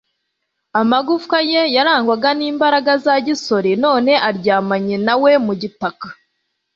[0.81, 6.07] amagufa ye yarangwaga n'imbaraga za gisore, none aryamanye na we mu gitaka